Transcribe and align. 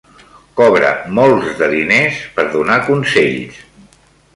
Cobra 0.61 0.93
molts 1.19 1.53
de 1.61 1.69
diners 1.75 2.25
per 2.39 2.49
donar 2.59 2.83
consells. 2.93 3.67